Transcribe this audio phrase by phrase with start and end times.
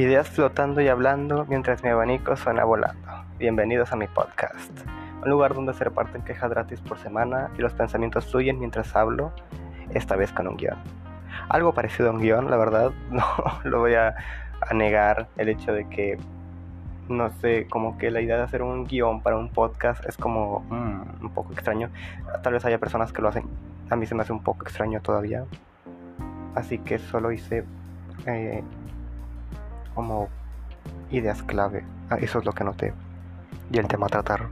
[0.00, 3.06] Ideas flotando y hablando mientras mi abanico suena volando.
[3.38, 4.70] Bienvenidos a mi podcast,
[5.22, 9.30] un lugar donde se reparten quejas gratis por semana y los pensamientos fluyen mientras hablo,
[9.92, 10.78] esta vez con un guion.
[11.50, 13.26] Algo parecido a un guion, la verdad, no
[13.64, 14.14] lo voy a,
[14.72, 16.16] negar el hecho de que,
[17.10, 20.60] no sé, como que la idea de hacer un guion para un podcast es como
[20.70, 21.90] mm, un poco extraño.
[22.42, 23.44] Tal vez haya personas que lo hacen,
[23.90, 25.44] a mí se me hace un poco extraño todavía.
[26.54, 27.64] Así que solo hice...
[28.24, 28.62] Eh,
[29.94, 30.28] como
[31.10, 31.84] ideas clave.
[32.08, 32.92] Ah, eso es lo que noté.
[33.70, 34.48] Y el tema a tratar.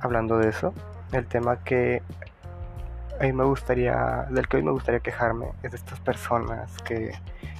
[0.00, 0.74] Hablando de eso,
[1.12, 2.02] el tema que
[3.20, 7.12] hoy me gustaría, del que hoy me gustaría quejarme es de estas personas que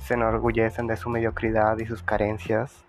[0.00, 2.84] se enorgullecen de su mediocridad y sus carencias,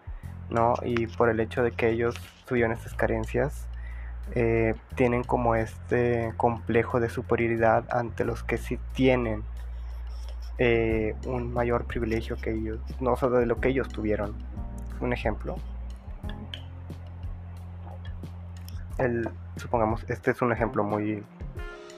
[0.49, 0.75] ¿no?
[0.83, 2.15] Y por el hecho de que ellos
[2.45, 3.67] tuvieron estas carencias,
[4.33, 9.43] eh, tienen como este complejo de superioridad ante los que sí tienen
[10.57, 14.35] eh, un mayor privilegio que ellos, no solo de lo que ellos tuvieron.
[14.99, 15.55] Un ejemplo.
[18.97, 21.23] El, supongamos, este es un ejemplo muy,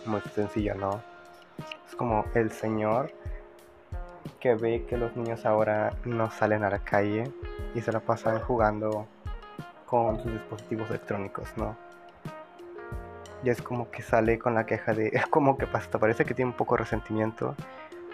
[0.06, 1.02] muy sencillo, ¿no?
[1.88, 3.12] Es como el señor
[4.40, 7.24] que ve que los niños ahora no salen a la calle
[7.76, 9.08] y se la pasan jugando
[9.86, 11.76] con sus dispositivos electrónicos, ¿no?
[13.44, 16.34] Y es como que sale con la queja de, es como que hasta parece que
[16.34, 17.56] tiene un poco de resentimiento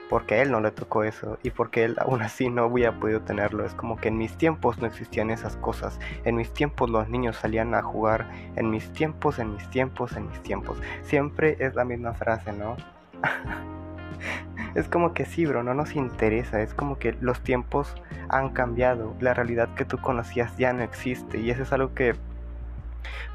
[0.10, 3.22] porque a él no le tocó eso y porque él aún así no hubiera podido
[3.22, 3.64] tenerlo.
[3.64, 6.00] Es como que en mis tiempos no existían esas cosas.
[6.26, 8.28] En mis tiempos los niños salían a jugar.
[8.56, 10.82] En mis tiempos, en mis tiempos, en mis tiempos.
[11.04, 12.76] Siempre es la misma frase, ¿no?
[14.76, 16.60] es como que sí, bro, no nos interesa.
[16.60, 17.94] Es como que los tiempos
[18.30, 19.14] han cambiado.
[19.20, 21.38] La realidad que tú conocías ya no existe.
[21.38, 22.16] Y eso es algo que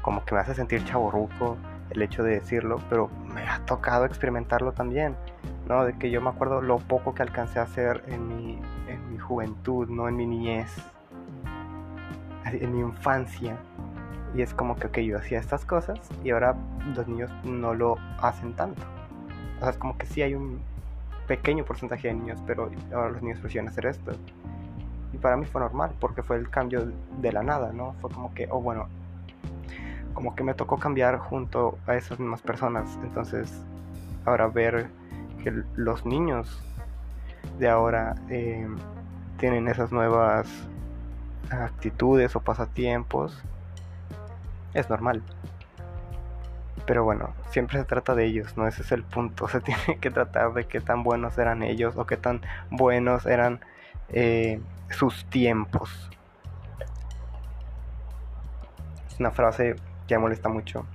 [0.01, 1.57] como que me hace sentir chaborruco
[1.89, 5.15] el hecho de decirlo, pero me ha tocado experimentarlo también.
[5.67, 5.85] ¿No?
[5.85, 9.17] De que yo me acuerdo lo poco que alcancé a hacer en mi, en mi
[9.17, 10.07] juventud, ¿no?
[10.07, 10.71] En mi niñez,
[12.45, 13.57] en mi infancia.
[14.35, 16.55] Y es como que, ok, yo hacía estas cosas y ahora
[16.95, 18.81] los niños no lo hacen tanto.
[19.57, 20.59] O sea, es como que sí hay un
[21.27, 24.11] pequeño porcentaje de niños, pero ahora los niños prefieren hacer esto.
[25.13, 26.91] Y para mí fue normal, porque fue el cambio
[27.21, 27.93] de la nada, ¿no?
[28.01, 28.87] Fue como que, oh, bueno,
[30.13, 32.97] como que me tocó cambiar junto a esas mismas personas.
[33.01, 33.63] Entonces,
[34.25, 34.89] ahora ver
[35.51, 36.61] los niños
[37.59, 38.67] de ahora eh,
[39.37, 40.47] tienen esas nuevas
[41.49, 43.43] actitudes o pasatiempos,
[44.73, 45.23] es normal.
[46.85, 48.67] Pero bueno, siempre se trata de ellos, ¿no?
[48.67, 49.47] Ese es el punto.
[49.49, 53.59] Se tiene que tratar de qué tan buenos eran ellos o qué tan buenos eran
[54.09, 56.09] eh, sus tiempos.
[59.07, 59.75] Es una frase
[60.07, 60.85] que me molesta mucho.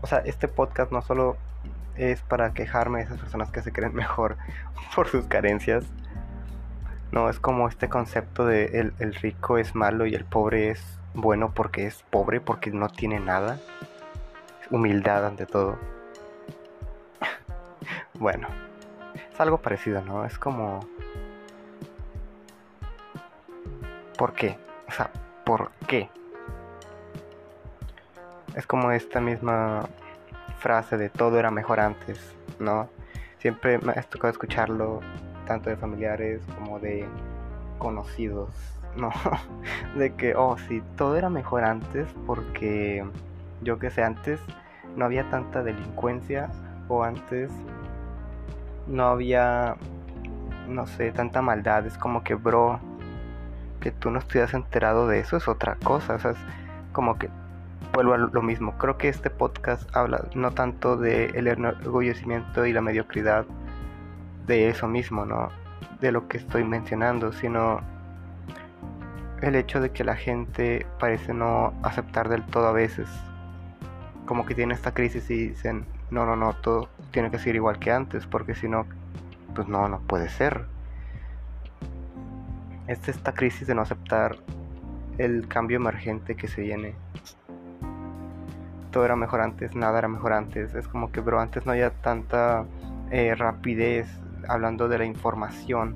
[0.00, 1.36] O sea, este podcast no solo
[1.96, 4.36] es para quejarme de esas personas que se creen mejor
[4.94, 5.84] por sus carencias.
[7.12, 11.52] No, es como este concepto de el, rico es malo y el pobre es bueno
[11.54, 13.58] porque es pobre, porque no tiene nada.
[14.70, 15.78] Humildad ante todo.
[18.14, 18.48] bueno,
[19.32, 20.24] es algo parecido, ¿no?
[20.24, 20.80] Es como...
[24.18, 24.58] ¿Por qué?
[24.88, 25.10] O sea,
[25.44, 26.08] ¿por qué?
[28.54, 29.88] Es como esta misma
[30.56, 32.18] frase de todo era mejor antes,
[32.58, 32.88] ¿no?
[33.38, 35.00] Siempre me ha tocado escucharlo
[35.46, 37.06] tanto de familiares como de
[37.78, 38.50] conocidos,
[38.96, 39.10] ¿no?
[39.96, 43.04] De que, oh, sí, todo era mejor antes porque
[43.62, 44.40] yo que sé, antes
[44.96, 46.50] no había tanta delincuencia
[46.88, 47.50] o antes
[48.86, 49.76] no había,
[50.68, 51.86] no sé, tanta maldad.
[51.86, 52.80] Es como que, bro,
[53.80, 56.14] que tú no estuvieras enterado de eso es otra cosa.
[56.14, 56.38] O sea, es
[56.92, 57.28] como que
[57.92, 58.76] vuelvo a lo mismo.
[58.78, 63.46] Creo que este podcast habla no tanto del el enorgullecimiento y la mediocridad
[64.46, 65.48] de eso mismo, ¿no?
[66.00, 67.80] De lo que estoy mencionando, sino
[69.42, 73.08] el hecho de que la gente parece no aceptar del todo a veces.
[74.26, 77.78] Como que tiene esta crisis y dicen, no, no, no, todo tiene que ser igual
[77.78, 78.86] que antes, porque si no,
[79.54, 80.66] pues no, no puede ser.
[82.86, 84.36] Es esta crisis de no aceptar
[85.18, 86.94] el cambio emergente que se viene
[88.96, 90.74] todo era mejor antes, nada era mejor antes.
[90.74, 92.64] Es como que, bro, antes no había tanta
[93.10, 94.08] eh, rapidez
[94.48, 95.94] hablando de la información.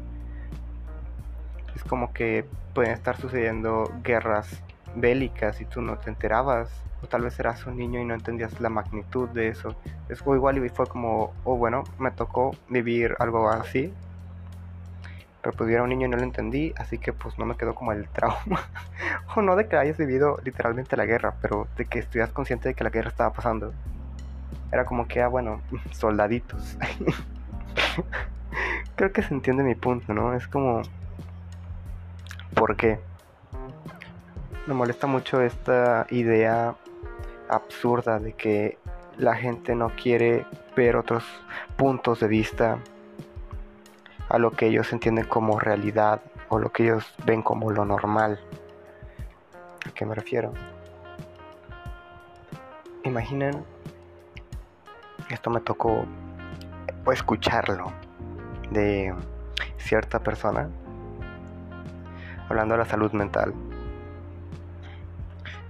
[1.74, 2.44] Es como que
[2.74, 4.62] pueden estar sucediendo guerras
[4.96, 6.68] bélicas y tú no te enterabas.
[7.02, 9.74] O tal vez eras un niño y no entendías la magnitud de eso.
[10.10, 13.94] Es igual y fue como, oh bueno, me tocó vivir algo así
[15.42, 17.56] pero pues yo era un niño y no lo entendí, así que pues no me
[17.56, 18.68] quedó como el trauma.
[19.34, 22.74] o no de que hayas vivido literalmente la guerra, pero de que estuvieras consciente de
[22.74, 23.72] que la guerra estaba pasando.
[24.72, 26.76] Era como que, ah, bueno, soldaditos.
[28.96, 30.34] creo que se entiende mi punto, ¿no?
[30.34, 30.82] Es como...
[32.54, 32.98] ¿Por qué?
[34.66, 36.74] Me molesta mucho esta idea
[37.48, 38.76] absurda de que
[39.16, 40.44] la gente no quiere
[40.76, 41.24] ver otros
[41.76, 42.78] puntos de vista
[44.30, 48.38] a lo que ellos entienden como realidad o lo que ellos ven como lo normal.
[49.86, 50.52] ¿A qué me refiero?
[53.02, 53.64] Imaginen,
[55.30, 56.04] esto me tocó
[57.12, 57.92] escucharlo
[58.70, 59.12] de
[59.78, 60.68] cierta persona
[62.48, 63.52] hablando de la salud mental.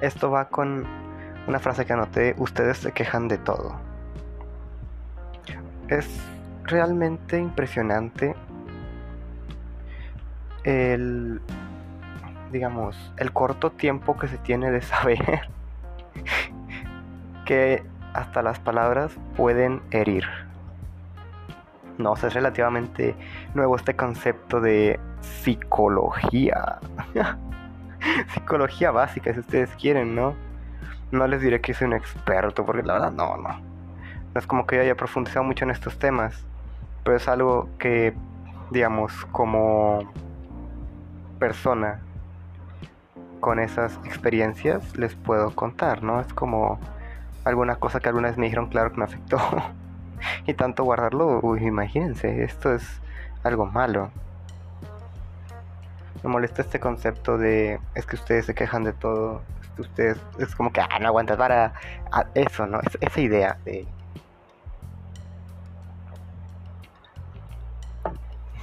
[0.03, 0.87] Esto va con
[1.47, 3.75] una frase que anoté, ustedes se quejan de todo.
[5.89, 6.07] Es
[6.65, 8.35] realmente impresionante
[10.65, 11.41] el,
[12.53, 15.49] digamos, el corto tiempo que se tiene de saber
[17.45, 17.83] que
[18.15, 20.25] hasta las palabras pueden herir.
[21.99, 23.15] No, es relativamente
[23.55, 26.79] nuevo este concepto de psicología.
[28.33, 30.35] psicología básica, si ustedes quieren, ¿no?
[31.11, 33.61] No les diré que soy un experto, porque la verdad no, no.
[34.33, 36.45] No es como que yo haya profundizado mucho en estos temas,
[37.05, 38.15] pero es algo que,
[38.71, 40.11] digamos, como
[41.41, 41.99] persona
[43.41, 46.21] con esas experiencias les puedo contar, ¿no?
[46.21, 46.79] Es como
[47.45, 49.39] alguna cosa que alguna vez me dijeron, claro que me afectó.
[50.47, 53.01] y tanto guardarlo, uy, imagínense, esto es
[53.43, 54.11] algo malo.
[56.23, 60.21] Me molesta este concepto de es que ustedes se quejan de todo, es que ustedes
[60.39, 61.73] es como que ah, no aguantas para
[62.35, 62.81] eso, ¿no?
[63.01, 63.87] esa idea de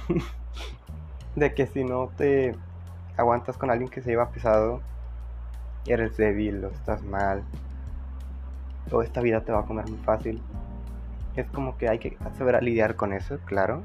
[1.34, 2.54] de que si no te
[3.18, 4.80] aguantas con alguien que se lleva pesado,
[5.86, 7.42] eres débil o estás mal,
[8.90, 10.40] o esta vida te va a comer muy fácil.
[11.36, 13.82] Es como que hay que saber lidiar con eso, claro.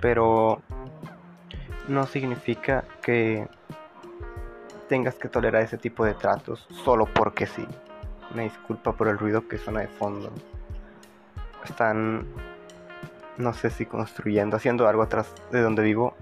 [0.00, 0.60] Pero
[1.88, 3.48] no significa que
[4.88, 7.66] tengas que tolerar ese tipo de tratos solo porque sí.
[8.34, 10.32] Me disculpa por el ruido que suena de fondo.
[11.64, 12.26] Están,
[13.38, 16.13] no sé si construyendo, haciendo algo atrás de donde vivo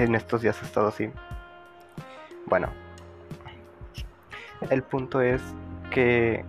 [0.00, 1.10] en estos días ha estado así.
[2.46, 2.68] Bueno,
[4.70, 5.42] el punto es
[5.90, 6.44] que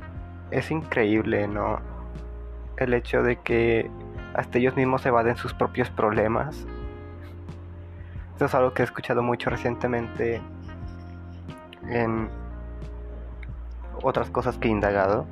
[0.52, 1.80] es increíble, ¿no?
[2.78, 3.90] El hecho de que
[4.34, 6.66] hasta ellos mismos evaden sus propios problemas.
[8.34, 10.42] Esto es algo que he escuchado mucho recientemente
[11.90, 12.30] en
[14.02, 15.26] otras cosas que he indagado,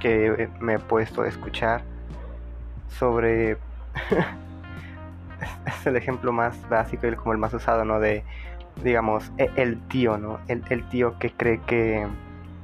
[0.00, 1.82] que me he puesto a escuchar
[2.88, 3.58] sobre
[5.80, 8.00] es el ejemplo más básico y como el más usado, ¿no?
[8.00, 8.24] De,
[8.82, 10.38] digamos, e, el tío, ¿no?
[10.48, 12.06] El, el tío que cree que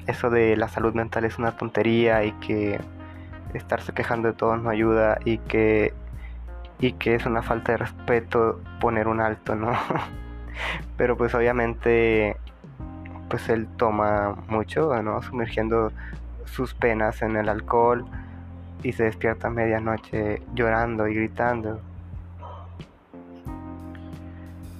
[0.06, 2.78] eso de la salud mental es una tontería y que
[3.54, 5.92] estarse quejando de todo no ayuda y que
[6.80, 9.72] y que es una falta de respeto poner un alto, ¿no?
[10.96, 12.36] Pero pues obviamente
[13.28, 15.22] pues él toma mucho, ¿no?
[15.22, 15.92] Sumergiendo
[16.44, 18.04] sus penas en el alcohol
[18.82, 21.80] y se despierta a medianoche llorando y gritando.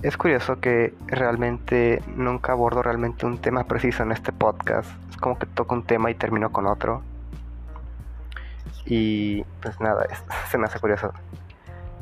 [0.05, 4.91] Es curioso que realmente nunca abordo realmente un tema preciso en este podcast.
[5.09, 7.01] Es como que toco un tema y termino con otro.
[8.85, 10.07] Y pues nada,
[10.51, 11.15] se me hace curioso.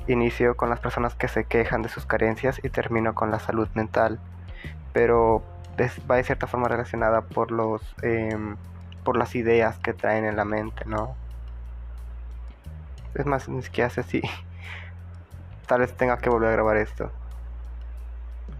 [0.08, 3.68] Inicio con las personas que se quejan de sus carencias y termino con la salud
[3.74, 4.18] mental.
[4.92, 5.44] Pero
[6.10, 8.56] va de cierta forma relacionada por los em,
[9.04, 11.14] por las ideas que traen en la mente, ¿no?
[13.14, 14.22] Es más, ni siquiera sé si
[15.68, 17.12] tal vez tenga que volver a grabar esto.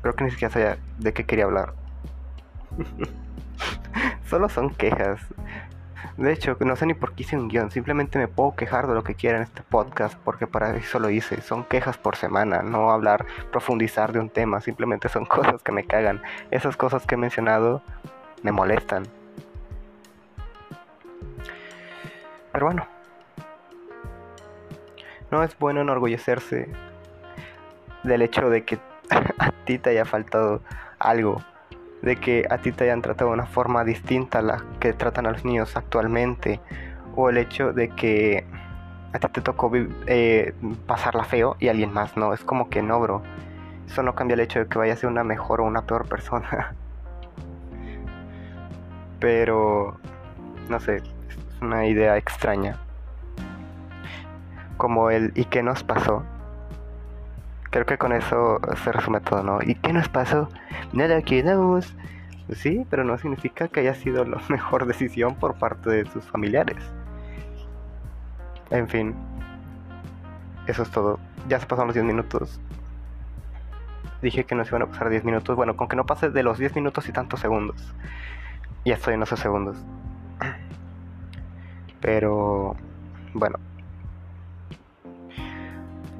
[0.03, 1.75] Creo que ni siquiera sabía de qué quería hablar.
[4.27, 5.21] Solo son quejas.
[6.17, 7.71] De hecho, no sé ni por qué hice un guion.
[7.71, 11.09] Simplemente me puedo quejar de lo que quiera en este podcast porque para eso lo
[11.09, 11.41] hice.
[11.41, 14.61] Son quejas por semana, no hablar, profundizar de un tema.
[14.61, 16.21] Simplemente son cosas que me cagan.
[16.51, 17.83] Esas cosas que he mencionado
[18.43, 19.05] me molestan.
[22.53, 22.87] Pero bueno.
[25.31, 26.69] No es bueno enorgullecerse
[28.03, 28.79] del hecho de que
[29.39, 30.63] a ti te haya faltado
[30.99, 31.43] algo,
[32.03, 35.27] de que a ti te hayan tratado de una forma distinta a la que tratan
[35.27, 36.61] a los niños actualmente,
[37.15, 38.45] o el hecho de que
[39.13, 39.71] a ti te tocó
[40.07, 40.55] eh,
[40.87, 43.23] pasarla feo y alguien más no, es como que no, bro.
[43.87, 46.09] Eso no cambia el hecho de que vaya a ser una mejor o una peor
[46.09, 46.75] persona.
[49.21, 49.99] Pero,
[50.69, 52.79] no sé, es una idea extraña.
[54.79, 56.25] Como el ¿y qué nos pasó?
[57.73, 59.59] Creo que con eso se resume todo, ¿no?
[59.63, 60.51] ¿Y qué nos pasó?
[60.93, 61.97] Nada quedamos.
[62.55, 66.77] Sí, pero no significa que haya sido la mejor decisión por parte de sus familiares.
[68.69, 69.15] En fin.
[70.67, 71.19] eso es todo.
[71.49, 72.61] Ya se pasaron los 10 minutos.
[74.21, 75.57] Dije que no se iban a pasar 10 minutos.
[75.57, 77.95] Bueno, con que no pase de los 10 minutos y tantos segundos.
[78.85, 79.79] Ya estoy en esos segundos.
[82.03, 82.77] Pero,
[83.33, 83.59] bueno.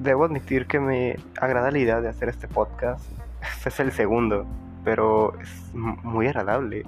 [0.03, 3.05] Debo admitir que me agrada la idea de hacer este podcast.
[3.41, 4.45] Este es el segundo,
[4.83, 6.85] pero es muy agradable.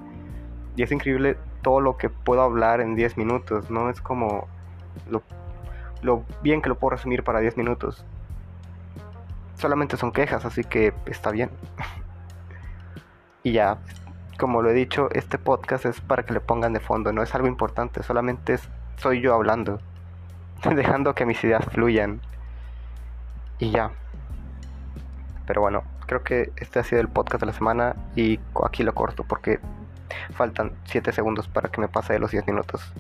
[0.75, 3.89] Y es increíble todo lo que puedo hablar en 10 minutos, ¿no?
[3.89, 4.49] Es como
[5.09, 5.23] lo,
[6.03, 8.05] lo bien que lo puedo resumir para 10 minutos.
[9.59, 11.51] Solamente son quejas, así que está bien.
[13.45, 13.79] y ya,
[14.41, 17.33] como lo he dicho, este podcast es para que le pongan de fondo, no es
[17.37, 18.59] algo importante, solamente
[18.97, 19.79] soy yo hablando,
[20.75, 22.21] dejando que mis ideas fluyan.
[23.65, 23.91] Y ya.
[25.47, 28.95] Pero bueno, creo que este ha sido el podcast de la semana y aquí lo
[28.95, 29.59] corto porque
[30.35, 32.93] faltan 7 segundos para que me pase de los 10 minutos.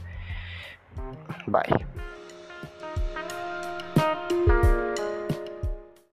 [1.46, 1.84] Bye.